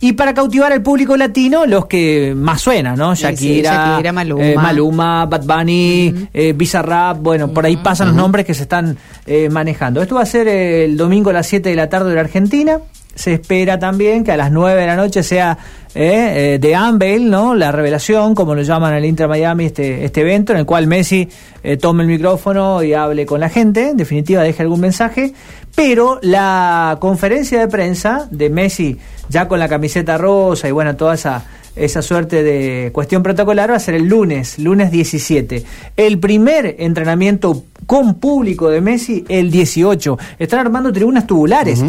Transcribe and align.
Y 0.00 0.12
para 0.12 0.32
cautivar 0.34 0.72
al 0.72 0.82
público 0.82 1.16
latino, 1.16 1.66
los 1.66 1.86
que 1.86 2.34
más 2.36 2.60
suenan, 2.60 2.96
¿no? 2.96 3.16
Sí, 3.16 3.22
sí, 3.36 3.62
Shakira, 3.62 3.72
Shakira, 3.92 4.12
Maluma. 4.12 4.44
eh, 4.46 4.54
Maluma, 4.54 5.26
Bad 5.26 5.44
Bunny, 5.44 6.28
eh, 6.32 6.52
Bizarrap, 6.56 7.18
bueno, 7.20 7.48
por 7.52 7.66
ahí 7.66 7.76
pasan 7.76 8.08
los 8.08 8.16
nombres 8.16 8.46
que 8.46 8.54
se 8.54 8.62
están 8.62 8.96
eh, 9.26 9.48
manejando. 9.50 10.00
Esto 10.00 10.14
va 10.14 10.22
a 10.22 10.26
ser 10.26 10.46
el 10.48 10.96
domingo 10.96 11.30
a 11.30 11.32
las 11.32 11.46
7 11.46 11.68
de 11.68 11.74
la 11.76 11.88
tarde 11.88 12.10
de 12.10 12.14
la 12.14 12.20
Argentina. 12.22 12.78
Se 13.14 13.34
espera 13.34 13.80
también 13.80 14.22
que 14.22 14.30
a 14.30 14.36
las 14.36 14.52
9 14.52 14.80
de 14.80 14.86
la 14.86 14.94
noche 14.94 15.24
sea 15.24 15.58
eh, 15.92 16.54
eh, 16.54 16.58
The 16.60 16.78
Unveil, 16.78 17.28
¿no? 17.28 17.56
La 17.56 17.72
revelación, 17.72 18.36
como 18.36 18.54
lo 18.54 18.62
llaman 18.62 18.92
en 18.92 18.98
el 18.98 19.04
Inter 19.06 19.26
Miami, 19.26 19.64
este, 19.64 20.04
este 20.04 20.20
evento, 20.20 20.52
en 20.52 20.58
el 20.60 20.66
cual 20.66 20.86
Messi 20.86 21.28
eh, 21.64 21.76
tome 21.78 22.04
el 22.04 22.08
micrófono 22.08 22.80
y 22.84 22.94
hable 22.94 23.26
con 23.26 23.40
la 23.40 23.48
gente. 23.48 23.88
En 23.88 23.96
definitiva, 23.96 24.42
deje 24.44 24.62
algún 24.62 24.80
mensaje. 24.80 25.34
Pero 25.78 26.18
la 26.22 26.96
conferencia 26.98 27.60
de 27.60 27.68
prensa 27.68 28.26
de 28.32 28.50
Messi, 28.50 28.96
ya 29.28 29.46
con 29.46 29.60
la 29.60 29.68
camiseta 29.68 30.18
rosa 30.18 30.68
y 30.68 30.72
bueno, 30.72 30.96
toda 30.96 31.14
esa 31.14 31.44
esa 31.76 32.02
suerte 32.02 32.42
de 32.42 32.90
cuestión 32.92 33.22
protocolar 33.22 33.70
va 33.70 33.76
a 33.76 33.78
ser 33.78 33.94
el 33.94 34.08
lunes, 34.08 34.58
lunes 34.58 34.90
17. 34.90 35.64
El 35.96 36.18
primer 36.18 36.74
entrenamiento 36.80 37.62
con 37.86 38.14
público 38.16 38.68
de 38.70 38.80
Messi, 38.80 39.24
el 39.28 39.52
18. 39.52 40.18
Están 40.40 40.58
armando 40.58 40.92
tribunas 40.92 41.28
tubulares. 41.28 41.80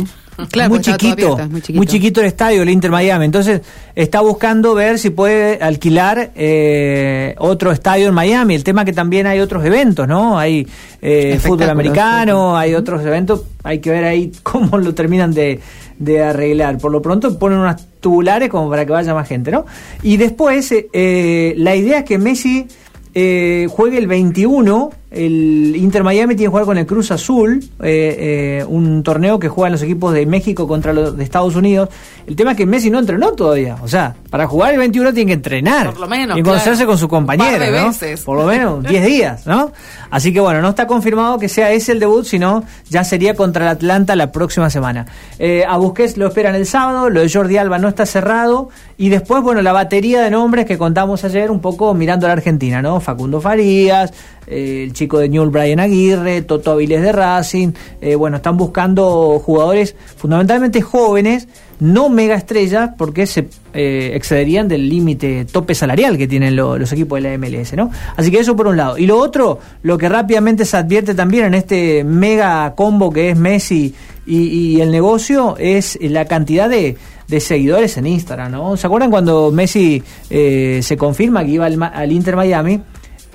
Claro, 0.52 0.70
muy 0.70 0.81
chiquito, 0.81 1.38
muy 1.49 1.61
chiquito. 1.61 1.77
muy 1.77 1.88
chiquito 1.88 2.21
el 2.21 2.27
estadio, 2.27 2.61
el 2.63 2.70
Inter 2.70 2.91
Miami. 2.91 3.25
Entonces 3.25 3.61
está 3.95 4.21
buscando 4.21 4.73
ver 4.73 4.99
si 4.99 5.09
puede 5.09 5.62
alquilar 5.62 6.31
eh, 6.35 7.35
otro 7.38 7.71
estadio 7.71 8.07
en 8.07 8.13
Miami. 8.13 8.55
El 8.55 8.63
tema 8.63 8.85
que 8.85 8.93
también 8.93 9.27
hay 9.27 9.39
otros 9.39 9.65
eventos, 9.65 10.07
¿no? 10.07 10.38
Hay 10.38 10.67
eh, 11.02 11.39
fútbol 11.41 11.70
americano, 11.70 12.57
hay 12.57 12.75
otros 12.75 13.05
eventos. 13.05 13.43
Hay 13.63 13.79
que 13.79 13.91
ver 13.91 14.03
ahí 14.05 14.31
cómo 14.43 14.77
lo 14.77 14.93
terminan 14.93 15.34
de, 15.34 15.59
de 15.99 16.23
arreglar. 16.23 16.77
Por 16.77 16.91
lo 16.91 17.01
pronto 17.01 17.37
ponen 17.37 17.59
unas 17.59 17.85
tubulares 17.99 18.49
como 18.49 18.70
para 18.70 18.85
que 18.85 18.91
vaya 18.91 19.13
más 19.13 19.27
gente, 19.27 19.51
¿no? 19.51 19.65
Y 20.01 20.17
después 20.17 20.71
eh, 20.71 20.87
eh, 20.93 21.53
la 21.57 21.76
idea 21.76 21.99
es 21.99 22.05
que 22.05 22.17
Messi 22.17 22.67
eh, 23.13 23.67
juegue 23.70 23.98
el 23.98 24.07
21. 24.07 24.91
El 25.12 25.76
Inter 25.76 26.04
Miami 26.04 26.35
tiene 26.35 26.46
que 26.46 26.49
jugar 26.49 26.65
con 26.65 26.77
el 26.77 26.85
Cruz 26.85 27.10
Azul, 27.10 27.63
eh, 27.82 28.60
eh, 28.62 28.65
un 28.68 29.02
torneo 29.02 29.40
que 29.40 29.49
juegan 29.49 29.71
los 29.71 29.82
equipos 29.82 30.13
de 30.13 30.27
México 30.27 30.68
contra 30.68 30.93
los 30.93 31.18
de 31.18 31.24
Estados 31.24 31.55
Unidos. 31.55 31.90
El 32.27 32.35
tema 32.35 32.51
es 32.51 32.57
que 32.57 32.68
Messi 32.68 32.91
no 32.91 32.99
entrenó 32.99 33.32
todavía. 33.32 33.77
O 33.82 33.88
sea, 33.88 34.16
para 34.29 34.46
jugar 34.46 34.74
el 34.74 34.77
21 34.77 35.12
tiene 35.13 35.29
que 35.29 35.34
entrenar. 35.34 35.88
Por 35.90 35.99
lo 36.01 36.07
menos, 36.07 36.38
Y 36.38 36.43
conocerse 36.43 36.71
claro. 36.76 36.90
con 36.90 36.98
su 36.99 37.07
compañero. 37.07 37.54
Un 37.54 37.60
par 37.60 37.71
de 37.71 37.79
¿no? 37.82 37.88
veces. 37.88 38.21
Por 38.21 38.38
lo 38.38 38.46
menos 38.46 38.84
10 38.88 39.05
días, 39.05 39.48
¿no? 39.48 39.71
Así 40.12 40.32
que 40.32 40.40
bueno, 40.40 40.62
no 40.62 40.70
está 40.70 40.85
confirmado 40.85 41.40
que 41.40 41.49
sea 41.49 41.71
ese 41.71 41.91
el 41.94 41.99
debut, 41.99 42.26
sino 42.26 42.63
ya 42.90 43.04
sería 43.04 43.34
contra 43.34 43.66
el 43.66 43.70
Atlanta 43.71 44.16
la 44.16 44.32
próxima 44.32 44.70
semana. 44.70 45.07
Eh, 45.40 45.63
a 45.68 45.77
Busquets 45.77 46.18
lo 46.18 46.27
esperan 46.27 46.54
el 46.54 46.68
sábado, 46.68 47.10
lo 47.10 47.21
de 47.21 47.29
Jordi 47.32 47.57
Alba 47.57 47.79
no 47.79 47.88
está 47.88 48.05
cerrado. 48.05 48.70
Y 48.98 49.10
después, 49.10 49.41
bueno, 49.41 49.63
la 49.63 49.71
batería 49.71 50.21
de 50.21 50.29
nombres 50.29 50.66
que 50.68 50.77
contamos 50.77 51.23
ayer, 51.23 51.49
un 51.49 51.62
poco 51.62 51.96
mirando 51.96 52.27
a 52.27 52.29
la 52.29 52.34
Argentina, 52.34 52.82
¿no? 52.82 52.99
Facundo 52.99 53.40
Farías, 53.41 54.12
el 54.46 54.91
chico 54.99 55.17
de 55.19 55.29
Newell 55.29 55.49
Brian 55.49 55.79
Aguirre, 55.79 56.41
Toto 56.43 56.71
Avilés 56.71 57.01
de 57.01 57.11
Racing. 57.11 57.71
eh, 58.01 58.15
bueno, 58.15 58.37
están 58.37 58.57
buscando 58.57 59.39
jugadores 59.43 59.95
fundamentalmente 60.17 60.81
jóvenes, 60.81 61.47
no 61.79 62.09
mega 62.09 62.35
estrellas, 62.35 62.91
porque 62.97 63.25
se 63.25 63.47
eh, 63.73 64.11
excederían 64.13 64.67
del 64.67 64.89
límite 64.89 65.45
tope 65.45 65.73
salarial 65.73 66.17
que 66.17 66.27
tienen 66.27 66.55
lo- 66.55 66.77
los 66.77 66.91
equipos 66.91 67.22
de 67.22 67.29
la 67.29 67.38
MLS, 67.38 67.73
¿no? 67.75 67.89
Así 68.17 68.29
que 68.31 68.39
eso 68.39 68.55
por 68.55 68.67
un 68.67 68.75
lado. 68.77 68.97
Y 68.97 69.05
lo 69.05 69.17
otro, 69.17 69.59
lo 69.83 69.97
que 69.97 70.09
rápidamente 70.09 70.66
se 70.66 70.75
advierte 70.75 71.16
también 71.16 71.45
en 71.45 71.53
este 71.53 72.03
mega 72.03 72.73
combo 72.75 73.11
que 73.11 73.29
es 73.29 73.38
Messi 73.38 73.94
y, 74.25 74.79
el 74.81 74.91
negocio, 74.91 75.55
es 75.57 75.97
la 76.01 76.25
cantidad 76.25 76.69
de 76.69 76.97
seguidores 77.39 77.95
en 77.97 78.05
Instagram, 78.07 78.51
¿no? 78.51 78.75
¿Se 78.77 78.85
acuerdan 78.85 79.09
cuando 79.11 79.51
Messi 79.51 80.03
eh, 80.29 80.81
se 80.83 80.97
confirma 80.97 81.44
que 81.45 81.51
iba 81.51 81.66
al 81.66 82.11
Inter 82.11 82.35
Miami? 82.35 82.81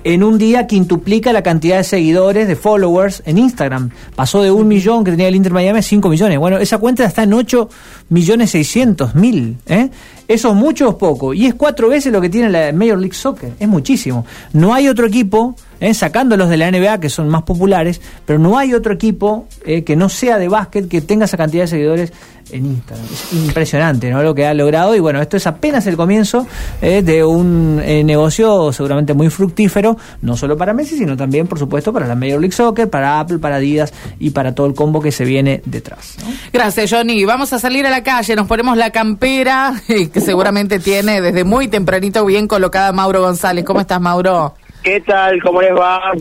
En 0.05 0.23
un 0.23 0.37
día 0.37 0.67
quintuplica 0.67 1.33
la 1.33 1.43
cantidad 1.43 1.79
de 1.79 1.85
seguidores, 1.85 2.47
de 2.47 2.57
followers 2.57 3.23
en 3.25 3.39
Instagram. 3.39 3.89
Pasó 4.15 4.43
de 4.43 4.51
un 4.51 4.69
millón 4.69 5.03
que 5.03 5.11
tenía 5.11 5.29
el 5.29 5.35
Inter 5.35 5.55
Miami 5.55 5.79
a 5.79 5.83
5 5.83 6.11
millones. 6.11 6.39
Bueno, 6.39 6.59
esa 6.59 6.77
cuenta 6.77 7.07
está 7.07 7.23
en 7.23 7.33
8 7.33 7.71
millones 8.11 8.51
600 8.51 9.15
mil. 9.15 9.57
¿eh? 9.67 9.89
Eso 10.29 10.51
es 10.51 10.55
mucho 10.55 10.91
o 10.91 10.99
poco. 10.99 11.33
Y 11.33 11.47
es 11.47 11.55
cuatro 11.55 11.89
veces 11.89 12.13
lo 12.13 12.21
que 12.21 12.29
tiene 12.29 12.51
la 12.51 12.71
Major 12.73 12.99
League 12.99 13.15
Soccer. 13.15 13.55
Es 13.59 13.67
muchísimo. 13.67 14.27
No 14.53 14.75
hay 14.75 14.89
otro 14.89 15.07
equipo, 15.07 15.57
¿eh? 15.81 15.95
sacando 15.95 16.37
los 16.37 16.49
de 16.49 16.57
la 16.57 16.71
NBA 16.71 17.01
que 17.01 17.09
son 17.09 17.29
más 17.29 17.43
populares, 17.43 18.01
pero 18.27 18.39
no 18.39 18.59
hay 18.59 18.75
otro 18.75 18.93
equipo 18.95 19.47
eh, 19.65 19.85
que 19.85 19.97
no 19.97 20.09
sea 20.09 20.39
de 20.39 20.49
básquet 20.49 20.89
que 20.89 21.01
tenga 21.01 21.25
esa 21.25 21.37
cantidad 21.37 21.65
de 21.65 21.69
seguidores 21.69 22.13
en 22.53 22.67
Instagram. 22.67 23.07
Es 23.13 23.33
impresionante 23.33 24.11
¿no? 24.11 24.23
lo 24.23 24.35
que 24.35 24.47
ha 24.47 24.55
logrado 24.55 24.95
y 24.95 25.01
bueno, 25.01 25.21
esto 25.21 25.37
es 25.37 25.47
apenas 25.47 25.87
el 25.87 25.97
comienzo 25.97 26.47
eh, 26.83 27.03
de 27.03 27.25
un 27.25 27.81
eh, 27.83 28.05
negocio 28.05 28.73
seguramente 28.73 29.15
muy 29.15 29.31
fructífero, 29.31 29.97
no 30.23 30.37
solo 30.37 30.57
para 30.57 30.75
Messi, 30.75 30.97
sino 30.97 31.17
también, 31.17 31.47
por 31.47 31.59
supuesto, 31.59 31.93
para 31.93 32.07
la 32.07 32.15
Major 32.15 32.41
League 32.41 32.55
Soccer, 32.55 32.89
para 32.89 33.21
Apple, 33.21 33.39
para 33.39 33.57
Adidas 33.57 33.93
y 34.19 34.31
para 34.31 34.55
todo 34.55 34.67
el 34.67 34.75
combo 34.75 35.01
que 35.01 35.13
se 35.13 35.25
viene 35.25 35.63
detrás. 35.65 36.17
Gracias, 36.53 36.91
Johnny. 36.91 37.25
Vamos 37.25 37.53
a 37.53 37.59
salir 37.59 37.87
a 37.87 37.91
la 37.91 38.03
calle, 38.03 38.37
nos 38.37 38.47
ponemos 38.47 38.77
la 38.77 38.91
campera, 38.91 39.75
que 39.87 40.21
seguramente 40.21 40.79
tiene 40.79 41.21
desde 41.21 41.45
muy 41.45 41.69
tempranito 41.69 42.25
bien 42.25 42.47
colocada 42.47 42.93
Mauro 42.93 43.23
González. 43.23 43.65
¿Cómo 43.65 43.81
estás, 43.81 44.01
Mauro? 44.01 44.55
¿Qué 44.85 45.01
tal? 45.01 45.43
¿Cómo 45.43 45.63
les 45.63 45.73
va? 45.75 46.13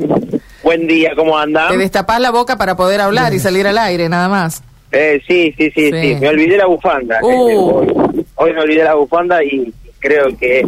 Buen 0.63 0.88
día, 0.88 1.12
¿cómo 1.16 1.38
andan? 1.38 1.68
Te 1.69 1.78
destapás 1.78 2.19
la 2.22 2.31
boca 2.31 2.57
para 2.57 2.75
poder 2.78 3.01
hablar 3.01 3.34
y 3.34 3.40
salir 3.40 3.68
al 3.68 3.78
aire, 3.78 4.07
nada 4.09 4.29
más. 4.29 4.63
Eh, 4.91 5.22
sí, 5.28 5.53
sí, 5.57 5.69
sí, 5.75 5.91
Sí. 5.91 6.01
sí, 6.01 6.16
me 6.16 6.29
olvidé 6.29 6.56
la 6.57 6.68
bufanda. 6.68 7.19
Uh. 7.22 7.28
Eh, 7.28 7.57
hoy, 7.57 8.24
hoy 8.35 8.53
me 8.53 8.62
olvidé 8.62 8.84
la 8.84 8.94
bufanda 8.94 9.44
y 9.44 9.74
creo 10.00 10.28
que 10.38 10.59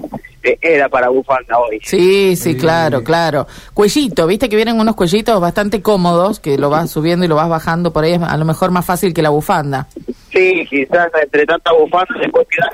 eh, 0.44 0.58
era 0.62 0.90
para 0.90 1.10
bufanda 1.10 1.58
hoy. 1.58 1.80
Sí, 1.84 2.36
sí, 2.36 2.58
claro, 2.58 3.04
claro. 3.04 3.48
Cuellito, 3.74 4.28
viste 4.28 4.50
que 4.50 4.56
vienen 4.58 4.80
unos 4.80 4.96
cuellitos 4.96 5.40
bastante 5.40 5.82
cómodos, 5.82 6.40
que 6.40 6.58
lo 6.58 6.70
vas 6.70 6.90
subiendo 6.92 7.24
y 7.26 7.30
lo 7.30 7.36
vas 7.36 7.50
bajando 7.50 7.94
por 7.94 8.04
ahí, 8.04 8.14
es 8.14 8.22
a 8.22 8.36
lo 8.36 8.46
mejor 8.46 8.72
más 8.72 8.86
fácil 8.86 9.14
que 9.14 9.22
la 9.22 9.30
bufanda. 9.30 9.88
Sí, 10.34 10.66
quizás 10.70 11.08
entre 11.24 11.46
tanta 11.46 11.72
bufanda 11.72 12.14
después 12.20 12.46
queda. 12.50 12.70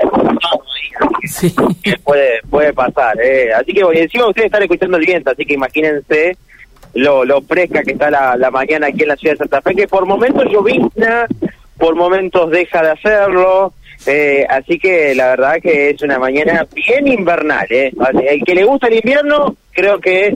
Sí. 1.39 1.55
Que 1.83 1.97
puede, 1.97 2.41
puede 2.49 2.73
pasar. 2.73 3.19
Eh. 3.21 3.53
Así 3.53 3.73
que 3.73 3.81
encima 3.93 4.27
ustedes 4.27 4.47
están 4.47 4.63
escuchando 4.63 4.97
el 4.97 5.05
viento, 5.05 5.31
así 5.31 5.45
que 5.45 5.53
imagínense 5.53 6.37
lo, 6.93 7.23
lo 7.23 7.41
fresca 7.41 7.83
que 7.83 7.91
está 7.91 8.11
la, 8.11 8.35
la 8.35 8.51
mañana 8.51 8.87
aquí 8.87 9.03
en 9.03 9.07
la 9.07 9.15
ciudad 9.15 9.35
de 9.35 9.39
Santa 9.39 9.61
Fe, 9.61 9.75
que 9.75 9.87
por 9.87 10.05
momentos 10.05 10.45
llovizna, 10.51 11.25
por 11.77 11.95
momentos 11.95 12.51
deja 12.51 12.81
de 12.83 12.91
hacerlo. 12.91 13.73
Eh, 14.05 14.45
así 14.49 14.79
que 14.79 15.13
la 15.13 15.29
verdad 15.29 15.61
que 15.61 15.91
es 15.91 16.01
una 16.01 16.17
mañana 16.17 16.67
bien 16.73 17.07
invernal. 17.07 17.67
Eh. 17.69 17.93
El 18.27 18.43
que 18.43 18.55
le 18.55 18.63
gusta 18.63 18.87
el 18.87 18.95
invierno, 18.95 19.55
creo 19.71 19.99
que 19.99 20.35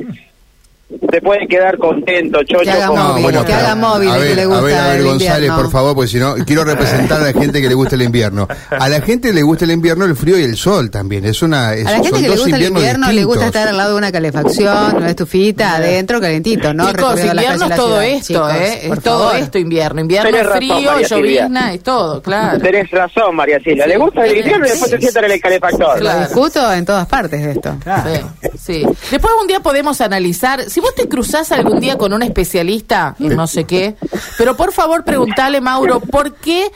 se 1.12 1.22
puede 1.22 1.48
quedar 1.48 1.78
contento, 1.78 2.40
Chocho. 2.44 2.64
Que 2.64 2.72
haga 2.72 2.88
con- 2.88 2.98
móvil, 3.00 3.26
que 3.28 3.34
con- 3.38 3.52
haga 3.54 3.76
móvil, 3.76 4.10
a 4.10 4.16
el 4.18 4.22
que 4.22 4.28
ver, 4.28 4.36
le 4.36 4.42
a 4.42 4.46
gusta 4.46 4.62
ver, 4.64 4.76
a 4.78 4.88
ver, 4.88 4.98
el 5.00 5.06
González, 5.06 5.36
invierno. 5.36 5.58
por 5.62 5.72
favor, 5.72 5.96
porque 5.96 6.08
si 6.10 6.18
no, 6.18 6.36
quiero 6.46 6.64
representar 6.64 7.22
a 7.22 7.26
la 7.26 7.34
gente 7.34 7.62
que 7.62 7.68
le 7.70 7.76
gusta 7.76 7.96
el 7.96 8.02
invierno. 8.02 8.48
A 8.72 8.90
la 8.90 9.02
gente 9.02 9.34
le 9.34 9.42
gusta 9.44 9.66
el 9.66 9.72
invierno, 9.72 10.06
el 10.06 10.16
frío 10.16 10.38
y 10.40 10.44
el 10.44 10.58
sol 10.58 10.90
también. 10.92 11.26
Es 11.26 11.42
una, 11.42 11.74
es- 11.74 11.86
A 11.86 11.92
la 11.92 11.96
gente 11.98 12.10
son 12.10 12.22
que 12.22 12.30
le 12.30 12.36
gusta 12.38 12.56
el 12.58 12.64
invierno 12.64 13.08
le 13.12 13.24
gusta 13.24 13.42
distintos. 13.42 13.46
estar 13.48 13.68
al 13.68 13.78
lado 13.78 13.92
de 13.92 13.98
una 13.98 14.12
calefacción, 14.12 14.96
una 14.98 15.10
estufita, 15.10 15.76
adentro, 15.76 16.20
calentito, 16.22 16.74
¿no? 16.74 16.88
Chicos, 16.92 17.20
invierno 17.24 17.66
es 17.66 17.76
todo 17.76 18.02
esto, 18.02 18.28
Chicos, 18.34 18.54
¿eh? 18.56 18.80
Es 18.92 19.04
todo 19.04 19.20
favor. 19.30 19.36
esto 19.42 19.58
invierno. 19.58 20.02
Invierno 20.02 20.30
Tenés 20.32 20.46
razón, 20.46 20.58
frío, 20.58 21.00
llovizna, 21.08 21.74
es 21.74 21.84
todo, 21.84 22.22
claro. 22.22 22.60
Tenés 22.60 22.90
razón, 22.92 23.36
María 23.36 23.60
Silvia. 23.60 23.88
Le 23.88 23.98
gusta 23.98 24.26
el 24.26 24.38
invierno 24.38 24.66
y 24.66 24.70
después 24.70 24.92
se 24.92 24.98
sientan 25.00 25.26
en 25.26 25.32
el 25.32 25.40
calefactor. 25.42 26.00
Claro. 26.00 26.20
Discuto 26.22 26.72
en 26.74 26.86
todas 26.86 27.08
partes 27.08 27.42
de 27.44 27.52
esto. 27.52 27.76
Sí, 27.84 28.52
sí. 28.58 28.86
Después 29.12 29.34
un 29.42 29.48
día 29.48 29.60
podemos 29.60 30.00
analizar, 30.02 30.70
si 30.70 30.82
vos 30.86 30.94
te 30.94 31.08
cruzás 31.08 31.52
algún 31.52 31.80
día 31.80 31.98
con 31.98 32.14
un 32.14 32.22
especialista 32.22 33.16
en 33.20 33.36
no 33.36 33.48
sé 33.48 33.64
qué, 33.64 33.96
pero 34.38 34.56
por 34.56 34.72
favor 34.72 35.04
preguntale, 35.04 35.60
Mauro, 35.60 36.00
¿por 36.00 36.36
qué 36.36 36.72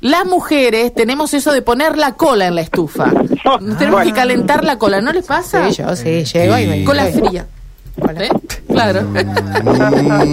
las 0.00 0.26
mujeres 0.26 0.92
tenemos 0.92 1.34
eso 1.34 1.52
de 1.52 1.62
poner 1.62 1.96
la 1.96 2.14
cola 2.14 2.48
en 2.48 2.56
la 2.56 2.62
estufa? 2.62 3.12
Tenemos 3.78 4.02
que 4.02 4.12
calentar 4.12 4.64
la 4.64 4.76
cola, 4.76 5.00
¿no 5.00 5.12
les 5.12 5.24
pasa? 5.24 5.70
Sí, 5.70 5.76
yo 5.76 5.94
sí, 5.94 6.24
llego 6.24 6.58
y 6.58 6.66
me... 6.66 6.84
Cola 6.84 7.06
fría. 7.06 7.46
¿Eh? 7.96 8.28
Claro. 8.68 9.02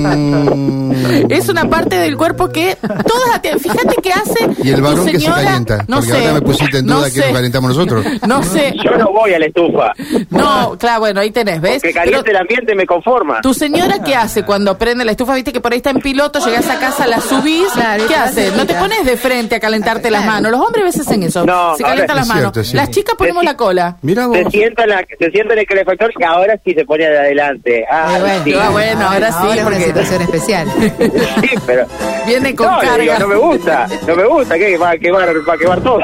Mm. 0.01 0.91
es 1.29 1.47
una 1.49 1.69
parte 1.69 1.95
del 1.97 2.17
cuerpo 2.17 2.49
que 2.49 2.75
todas 2.81 3.41
te- 3.41 3.57
fíjate 3.59 3.95
que 4.01 4.11
hace 4.11 4.47
Y 4.63 4.69
el 4.69 4.77
tu 4.77 4.81
varón 4.83 5.05
que 5.05 5.11
se 5.13 5.19
señora- 5.19 5.43
calienta. 5.43 5.85
no 5.87 5.97
porque 5.97 6.11
sé, 6.11 6.17
ahora 6.17 6.33
me 6.33 6.41
pusiste 6.41 6.77
en 6.79 6.85
duda 6.87 7.07
no 7.07 7.13
que 7.13 7.19
nos 7.19 7.29
calentamos 7.31 7.69
nosotros. 7.75 8.05
no 8.27 8.43
sé 8.43 8.73
Yo 8.83 8.91
no 8.97 9.11
voy 9.11 9.33
a 9.33 9.39
la 9.39 9.45
estufa. 9.45 9.93
no 10.29 10.75
claro 10.77 10.99
bueno 11.01 11.19
ahí 11.21 11.31
tenés 11.31 11.61
ves 11.61 11.81
Que 11.81 11.93
caliente 11.93 12.23
Pero- 12.25 12.37
el 12.37 12.41
ambiente 12.41 12.75
me 12.75 12.85
conforma. 12.85 13.41
¿Tu 13.41 13.53
señora 13.53 13.99
qué 14.03 14.15
hace 14.15 14.43
cuando 14.43 14.77
prende 14.77 15.05
la 15.05 15.11
estufa? 15.11 15.35
Viste 15.35 15.53
que 15.53 15.61
por 15.61 15.71
ahí 15.71 15.77
está 15.77 15.91
en 15.91 15.99
piloto, 15.99 16.39
llegas 16.45 16.69
a 16.69 16.79
casa, 16.79 17.07
la 17.07 17.19
subís. 17.21 17.67
Claro, 17.73 18.05
¿Qué 18.07 18.15
haces 18.15 18.55
No 18.55 18.65
te 18.65 18.73
pones 18.75 19.05
de 19.05 19.17
frente 19.17 19.55
a 19.55 19.59
calentarte 19.59 20.09
las 20.11 20.25
manos. 20.25 20.51
Los 20.51 20.59
hombres 20.61 20.83
a 20.83 20.85
veces 20.85 21.07
hacen 21.07 21.23
eso. 21.23 21.45
No, 21.45 21.75
se 21.75 21.83
calientan 21.83 22.15
las 22.17 22.27
manos. 22.27 22.43
cierto, 22.53 22.63
sí. 22.63 22.75
Las 22.75 22.89
chicas 22.91 23.15
ponemos 23.17 23.43
la 23.43 23.55
cola. 23.55 23.97
Mira 24.01 24.27
vos. 24.27 24.37
Se 24.37 24.49
sienta, 24.49 24.83
en 24.83 24.89
la, 24.89 25.05
se 25.19 25.31
sienta 25.31 25.53
en 25.53 25.59
el 25.59 25.65
calefactor 25.65 26.11
y 26.19 26.23
ahora 26.23 26.59
sí 26.65 26.73
se 26.73 26.85
pone 26.85 27.07
de 27.09 27.17
adelante. 27.19 27.50
Ah, 27.92 28.18
bueno, 28.19 28.44
sí. 28.44 28.53
Ah, 28.59 28.69
bueno, 28.69 29.07
ahora 29.07 29.31
sí, 29.31 29.48
es 29.50 29.53
una 29.56 29.63
porque- 29.63 29.83
situación 29.86 30.21
especial. 30.21 30.68
Sí, 31.42 31.50
pero... 31.65 31.86
Viene 32.27 32.56
con 32.56 32.68
no, 32.68 32.80
carga. 32.80 32.98
digo, 32.98 33.13
no 33.19 33.27
me 33.27 33.36
gusta, 33.36 33.88
no 34.07 34.15
me 34.15 34.25
gusta, 34.25 34.57
que 34.57 34.77
va 34.77 34.92
a 34.92 34.98
quemar, 34.98 35.30
va 35.50 35.53
a 35.53 35.57
quemar 35.57 35.81
todo. 35.81 36.00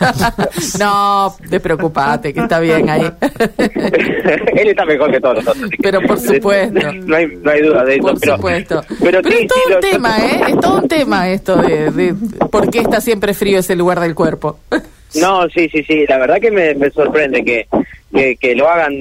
no, 0.78 1.36
despreocupate, 1.48 2.32
que 2.32 2.40
está 2.40 2.58
bien 2.60 2.88
ahí. 2.88 3.02
Él 3.58 4.68
está 4.68 4.84
mejor 4.84 5.10
que 5.10 5.20
todos 5.20 5.36
nosotros. 5.44 5.70
Pero 5.80 6.00
por 6.02 6.18
supuesto. 6.18 6.92
No 6.92 7.16
hay, 7.16 7.26
no 7.26 7.50
hay 7.50 7.62
duda 7.62 7.84
de 7.84 7.94
eso. 7.96 8.02
Por 8.02 8.20
pero, 8.20 8.36
supuesto. 8.36 8.82
Pero, 9.00 9.20
Pero, 9.22 9.30
sí, 9.36 9.36
es 9.42 9.48
todo 9.48 9.58
sí, 9.58 9.64
un 9.68 9.72
lo- 9.74 9.80
tema, 9.80 10.18
¿eh? 10.18 10.40
Es 10.48 10.60
todo 10.60 10.78
un 10.78 10.88
tema 10.88 11.28
esto 11.28 11.56
de, 11.56 11.90
de 11.90 12.14
por 12.50 12.70
qué 12.70 12.78
está 12.80 13.00
siempre 13.00 13.34
frío 13.34 13.58
ese 13.58 13.76
lugar 13.76 14.00
del 14.00 14.14
cuerpo. 14.14 14.58
No, 15.20 15.48
sí, 15.50 15.68
sí, 15.68 15.82
sí. 15.84 16.04
La 16.08 16.18
verdad 16.18 16.40
que 16.40 16.50
me, 16.50 16.74
me 16.74 16.90
sorprende 16.90 17.44
que, 17.44 17.66
que, 18.14 18.36
que 18.36 18.54
lo 18.54 18.68
hagan 18.68 18.94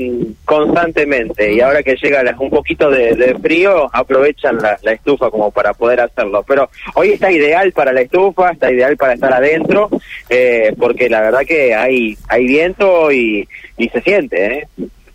constantemente 0.45 1.53
y 1.53 1.61
ahora 1.61 1.83
que 1.83 1.95
llega 1.95 2.23
la- 2.23 2.35
un 2.39 2.49
poquito 2.49 2.89
de, 2.89 3.15
de 3.15 3.35
frío 3.35 3.89
aprovechan 3.93 4.57
la, 4.57 4.77
la 4.83 4.93
estufa 4.93 5.29
como 5.29 5.51
para 5.51 5.73
poder 5.73 6.01
hacerlo. 6.01 6.43
Pero 6.47 6.69
hoy 6.95 7.11
está 7.11 7.31
ideal 7.31 7.71
para 7.71 7.93
la 7.93 8.01
estufa, 8.01 8.51
está 8.51 8.71
ideal 8.71 8.97
para 8.97 9.13
estar 9.13 9.33
adentro 9.33 9.89
eh, 10.29 10.73
porque 10.77 11.09
la 11.09 11.21
verdad 11.21 11.41
que 11.47 11.73
hay 11.75 12.17
hay 12.29 12.45
viento 12.45 13.11
y, 13.11 13.47
y 13.77 13.89
se 13.89 14.01
siente, 14.01 14.45
¿eh? 14.45 14.67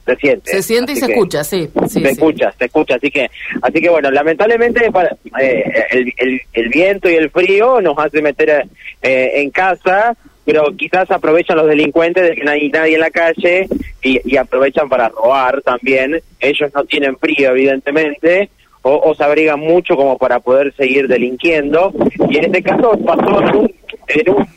Se 0.07 0.15
siente. 0.17 0.51
Se 0.53 0.63
siente 0.63 0.93
y 0.93 0.97
se 0.97 1.07
escucha, 1.07 1.43
sí. 1.43 1.69
sí, 1.89 1.89
se 1.89 2.01
sí. 2.01 2.07
escucha, 2.07 2.55
se 2.57 2.67
escucha, 2.67 2.95
así 2.95 3.11
que, 3.11 3.29
así 3.61 3.81
que 3.81 3.89
bueno, 3.89 4.09
lamentablemente 4.13 4.89
para, 4.93 5.17
eh, 5.41 5.65
el, 5.91 6.13
el- 6.19 6.41
el 6.53 6.69
viento 6.69 7.11
y 7.11 7.15
el 7.17 7.29
frío 7.31 7.81
nos 7.81 7.99
hace 7.99 8.23
meter 8.23 8.67
eh, 9.03 9.31
en 9.35 9.51
casa, 9.51 10.15
pero 10.47 10.75
quizás 10.77 11.11
aprovechan 11.11 11.59
los 11.59 11.67
delincuentes 11.67 12.23
de 12.23 12.35
que 12.37 12.45
no 12.45 12.53
hay 12.53 12.71
nadie 12.71 12.95
en 12.95 13.01
la 13.01 13.11
calle 13.11 13.69
y, 14.03 14.37
aprovechan 14.37 14.89
para 14.89 15.09
robar 15.11 15.61
también. 15.63 16.21
Ellos 16.41 16.71
no 16.75 16.85
tienen 16.85 17.19
frío, 17.19 17.51
evidentemente, 17.51 18.49
o, 18.83 18.95
o 18.97 19.15
se 19.15 19.25
abrigan 19.25 19.59
mucho 19.61 19.97
como 19.97 20.17
para 20.17 20.41
poder 20.41 20.73
seguir 20.77 21.09
delinquiendo. 21.09 21.93
Y 22.31 22.39
en 22.39 22.45
este 22.47 22.63
caso 22.63 22.99
pasó 23.05 23.41
en, 23.43 23.57
un- 23.57 23.75
en 24.09 24.31
un- 24.31 24.49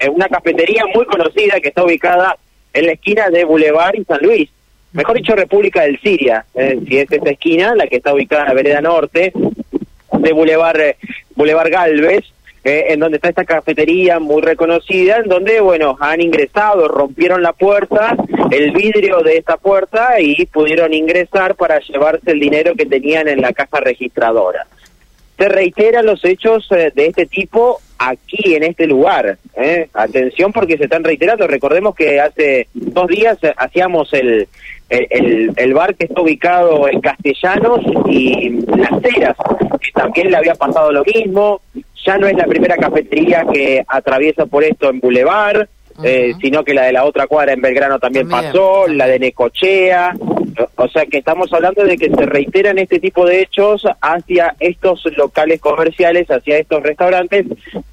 en 0.00 0.10
una 0.14 0.28
cafetería 0.28 0.84
muy 0.94 1.04
conocida 1.04 1.60
que 1.60 1.68
está 1.68 1.84
ubicada 1.84 2.36
en 2.72 2.86
la 2.86 2.92
esquina 2.92 3.28
de 3.28 3.44
Boulevard 3.44 3.94
y 3.96 4.04
San 4.04 4.20
Luis 4.22 4.48
mejor 4.92 5.16
dicho 5.18 5.36
República 5.36 5.82
del 5.82 6.00
Siria, 6.00 6.44
eh, 6.54 6.76
si 6.88 6.98
es 6.98 7.12
esta 7.12 7.30
esquina, 7.30 7.76
la 7.76 7.86
que 7.86 7.96
está 7.98 8.12
ubicada 8.12 8.42
en 8.42 8.48
la 8.48 8.54
vereda 8.54 8.80
norte 8.80 9.32
de 10.18 10.32
Boulevard, 10.32 10.80
eh, 10.80 10.96
Boulevard 11.36 11.70
Galvez, 11.70 12.24
eh, 12.64 12.86
en 12.88 13.00
donde 13.00 13.16
está 13.16 13.28
esta 13.30 13.44
cafetería 13.44 14.18
muy 14.18 14.42
reconocida, 14.42 15.16
en 15.18 15.28
donde, 15.28 15.60
bueno, 15.60 15.96
han 16.00 16.20
ingresado, 16.20 16.88
rompieron 16.88 17.42
la 17.42 17.52
puerta, 17.52 18.16
el 18.50 18.72
vidrio 18.72 19.20
de 19.20 19.38
esta 19.38 19.56
puerta 19.56 20.20
y 20.20 20.44
pudieron 20.46 20.92
ingresar 20.92 21.54
para 21.54 21.80
llevarse 21.80 22.30
el 22.32 22.40
dinero 22.40 22.74
que 22.74 22.86
tenían 22.86 23.28
en 23.28 23.40
la 23.40 23.52
caja 23.52 23.80
registradora 23.80 24.66
se 25.38 25.48
reiteran 25.48 26.04
los 26.04 26.22
hechos 26.22 26.68
eh, 26.70 26.92
de 26.94 27.06
este 27.06 27.24
tipo 27.24 27.80
aquí 27.98 28.56
en 28.56 28.62
este 28.62 28.86
lugar. 28.86 29.38
¿eh? 29.56 29.88
Atención 29.94 30.52
porque 30.52 30.76
se 30.76 30.84
están 30.84 31.02
reiterando. 31.02 31.46
Recordemos 31.46 31.94
que 31.94 32.20
hace 32.20 32.68
dos 32.74 33.06
días 33.08 33.38
eh, 33.40 33.54
hacíamos 33.56 34.12
el, 34.12 34.46
el, 34.90 35.50
el- 35.56 35.72
bar 35.72 35.94
que 35.94 36.04
está 36.04 36.20
ubicado 36.20 36.86
en 36.88 37.00
Castellanos 37.00 37.80
y 38.06 38.50
Las 38.66 39.02
Heras, 39.02 39.36
que 39.80 39.90
también 39.92 40.30
le 40.30 40.36
había 40.36 40.54
pasado 40.56 40.92
lo 40.92 41.02
mismo. 41.04 41.62
Ya 42.04 42.16
no 42.18 42.26
es 42.26 42.36
la 42.36 42.44
primera 42.44 42.76
cafetería 42.76 43.44
que 43.52 43.84
atraviesa 43.86 44.46
por 44.46 44.64
esto 44.64 44.88
en 44.90 45.00
Boulevard. 45.00 45.66
eh, 46.02 46.32
sino 46.40 46.64
que 46.64 46.72
la 46.72 46.84
de 46.84 46.92
la 46.94 47.04
otra 47.04 47.26
cuadra 47.26 47.52
en 47.52 47.60
Belgrano 47.60 47.98
también, 47.98 48.26
También, 48.26 48.52
pasó, 48.52 48.86
la 48.88 49.06
de 49.06 49.18
Necochea, 49.18 50.14
o 50.76 50.88
sea 50.88 51.04
que 51.04 51.18
estamos 51.18 51.52
hablando 51.52 51.84
de 51.84 51.98
que 51.98 52.08
se 52.08 52.24
reiteran 52.26 52.78
este 52.78 53.00
tipo 53.00 53.26
de 53.26 53.42
hechos 53.42 53.86
hacia 54.00 54.54
estos 54.60 55.04
locales 55.16 55.60
comerciales, 55.60 56.30
hacia 56.30 56.56
estos 56.58 56.82
restaurantes 56.82 57.44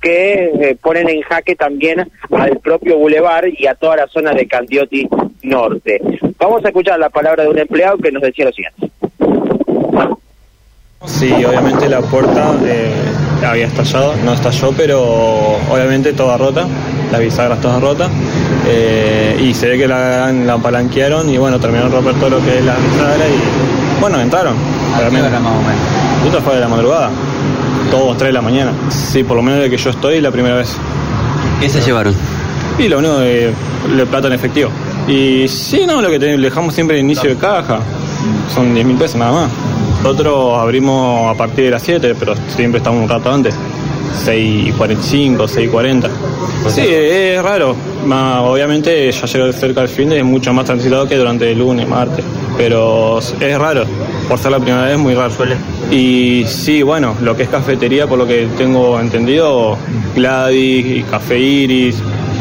que 0.01 0.51
eh, 0.61 0.77
ponen 0.81 1.09
en 1.09 1.21
jaque 1.21 1.55
también 1.55 2.09
al 2.31 2.57
propio 2.59 2.97
bulevar 2.97 3.47
y 3.49 3.67
a 3.67 3.75
toda 3.75 3.97
la 3.97 4.07
zona 4.07 4.31
de 4.31 4.47
Candioti 4.47 5.07
Norte. 5.43 5.99
Vamos 6.39 6.63
a 6.63 6.69
escuchar 6.69 6.99
la 6.99 7.09
palabra 7.09 7.43
de 7.43 7.49
un 7.49 7.59
empleado 7.59 7.97
que 7.97 8.11
nos 8.11 8.21
decía 8.23 8.45
lo 8.45 8.53
siguiente. 8.53 8.89
Sí, 11.05 11.31
obviamente 11.45 11.87
la 11.87 12.01
puerta 12.01 12.55
eh, 12.65 12.93
había 13.45 13.67
estallado, 13.67 14.13
no 14.25 14.33
estalló, 14.33 14.71
pero 14.75 15.57
obviamente 15.69 16.13
toda 16.13 16.37
rota, 16.37 16.65
las 17.11 17.21
bisagras 17.21 17.59
todas 17.61 17.81
rotas, 17.81 18.09
eh, 18.67 19.39
y 19.43 19.53
se 19.53 19.67
ve 19.69 19.77
que 19.77 19.87
la, 19.87 20.31
la 20.31 20.53
apalanquearon 20.53 21.29
y 21.29 21.37
bueno, 21.37 21.59
terminaron 21.59 21.89
de 21.91 21.95
romper 21.97 22.15
todo 22.15 22.29
lo 22.31 22.43
que 22.43 22.57
es 22.59 22.65
la 22.65 22.75
bisagra 22.75 23.27
y 23.27 23.99
bueno, 24.01 24.19
entraron. 24.19 24.55
obviamente. 24.95 26.27
Esto 26.27 26.41
fue 26.41 26.55
de 26.55 26.61
la 26.61 26.67
madrugada, 26.67 27.09
todos 27.91 28.17
3 28.17 28.29
de 28.29 28.33
la 28.33 28.41
mañana. 28.41 28.71
Sí, 28.89 29.23
por 29.23 29.37
lo 29.37 29.43
menos 29.43 29.61
de 29.61 29.69
que 29.69 29.77
yo 29.77 29.89
estoy 29.91 30.19
la 30.21 30.31
primera 30.31 30.55
vez. 30.55 30.75
¿Qué 31.61 31.69
se 31.69 31.81
llevaron? 31.81 32.13
Y 32.77 32.87
lo 32.87 32.99
único 32.99 33.17
de, 33.19 33.53
plata 34.09 34.27
en 34.27 34.33
efectivo. 34.33 34.69
Y 35.07 35.47
sí, 35.47 35.85
no, 35.87 36.01
lo 36.01 36.09
que 36.09 36.19
te- 36.19 36.37
dejamos 36.37 36.73
siempre 36.75 36.99
en 36.99 37.05
inicio 37.05 37.29
de 37.29 37.37
caja. 37.37 37.79
Son 38.53 38.73
10 38.73 38.85
mil 38.85 38.97
pesos 38.97 39.15
nada 39.17 39.31
más. 39.31 39.49
Nosotros 40.07 40.57
abrimos 40.57 41.35
a 41.35 41.37
partir 41.37 41.65
de 41.65 41.71
las 41.71 41.81
7, 41.81 42.15
pero 42.17 42.33
siempre 42.55 42.77
estamos 42.77 43.03
un 43.03 43.09
rato 43.09 43.29
antes. 43.29 43.53
6.45, 44.25 45.35
6.40. 45.35 46.09
Sí, 46.69 46.81
es 46.87 47.43
raro. 47.43 47.75
Obviamente 48.49 49.11
ya 49.11 49.25
llega 49.27 49.51
cerca 49.51 49.81
del 49.81 49.89
fin 49.89 50.07
de 50.07 50.19
es 50.19 50.23
mucho 50.23 50.53
más 50.53 50.63
transitado 50.63 51.09
que 51.09 51.17
durante 51.17 51.51
el 51.51 51.59
lunes, 51.59 51.85
martes. 51.89 52.23
Pero 52.55 53.19
es 53.19 53.59
raro. 53.59 53.83
Por 54.29 54.39
ser 54.39 54.51
la 54.51 54.59
primera 54.61 54.85
vez, 54.85 54.97
muy 54.97 55.13
raro. 55.13 55.33
Y 55.91 56.45
sí, 56.47 56.83
bueno, 56.83 57.17
lo 57.21 57.35
que 57.35 57.43
es 57.43 57.49
cafetería, 57.49 58.07
por 58.07 58.17
lo 58.17 58.25
que 58.25 58.47
tengo 58.57 59.01
entendido, 59.01 59.77
Gladys, 60.15 61.03
Café 61.11 61.37
Iris, 61.37 61.97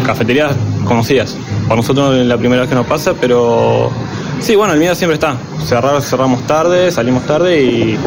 cafeterías 0.06 0.54
conocidas. 0.84 1.36
Para 1.68 1.76
nosotros 1.76 2.16
es 2.16 2.26
la 2.26 2.38
primera 2.38 2.62
vez 2.62 2.68
que 2.68 2.76
nos 2.76 2.86
pasa, 2.86 3.14
pero 3.20 3.90
sí, 4.40 4.54
bueno, 4.54 4.74
el 4.74 4.78
miedo 4.78 4.94
siempre 4.94 5.14
está. 5.14 5.36
Cerrar, 5.64 6.00
cerramos 6.00 6.46
tarde, 6.46 6.92
salimos 6.92 7.26
tarde 7.26 7.60
y 7.60 7.98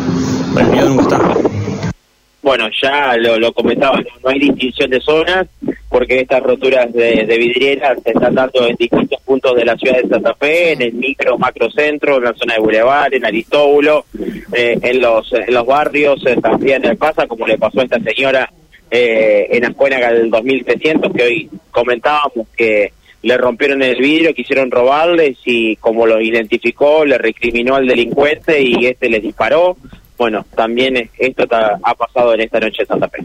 el 0.58 0.68
miedo 0.68 0.90
nunca 0.90 1.04
está. 1.04 1.20
Bueno, 2.42 2.70
ya 2.82 3.18
lo, 3.18 3.38
lo 3.38 3.52
comentaba, 3.52 4.00
no, 4.00 4.30
hay 4.30 4.40
distinción 4.40 4.90
de 4.90 5.02
zonas 5.02 5.46
porque 5.90 6.22
estas 6.22 6.42
roturas 6.42 6.92
de, 6.94 7.26
de 7.26 7.38
vidrieras 7.38 7.98
se 8.02 8.12
están 8.12 8.34
dando 8.34 8.66
en 8.66 8.76
distintos 8.78 9.20
puntos 9.24 9.56
de 9.56 9.66
la 9.66 9.76
ciudad 9.76 10.02
de 10.02 10.08
Santa 10.08 10.34
Fe, 10.36 10.72
en 10.72 10.82
el 10.82 10.94
micro, 10.94 11.38
macro 11.38 11.70
centro, 11.70 12.18
en 12.18 12.24
la 12.24 12.34
zona 12.34 12.54
de 12.54 12.62
Boulevard, 12.62 13.14
en 13.14 13.26
Aristóbulo, 13.26 14.06
eh, 14.54 14.80
en 14.82 15.02
los 15.02 15.34
en 15.34 15.54
los 15.54 15.66
barrios 15.66 16.26
eh, 16.26 16.38
también 16.42 16.82
pasa, 16.98 17.28
como 17.28 17.46
le 17.46 17.58
pasó 17.58 17.82
a 17.82 17.84
esta 17.84 18.00
señora 18.00 18.50
eh, 18.90 19.48
en 19.52 19.66
Ascuénaga 19.66 20.14
del 20.14 20.30
2300, 20.30 21.12
que 21.14 21.24
hoy 21.24 21.50
comentábamos 21.72 22.48
que 22.56 22.94
le 23.22 23.38
rompieron 23.38 23.82
el 23.82 24.00
vidrio, 24.00 24.34
quisieron 24.34 24.72
robarles 24.72 25.38
y 25.46 25.76
como 25.78 26.06
lo 26.06 26.22
identificó, 26.22 27.04
le 27.06 27.18
recriminó 27.18 27.76
al 27.76 27.88
delincuente 27.88 28.62
y 28.62 28.86
este 28.86 29.10
les 29.10 29.22
disparó. 29.22 29.78
Bueno, 30.18 30.46
también 30.56 31.10
esto 31.18 31.46
ha 31.52 31.96
pasado 31.96 32.34
en 32.34 32.42
esta 32.42 32.60
noche 32.60 32.82
en 32.82 32.88
Santa 32.88 33.08
Fe. 33.10 33.24